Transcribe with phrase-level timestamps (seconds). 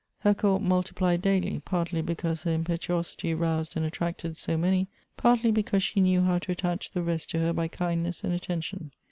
[0.21, 5.51] Her court multi plied daily, partly because her impetuosity roused and attracted so many, partly
[5.51, 8.93] because she knew how to attach the rest to her by kindness and attention.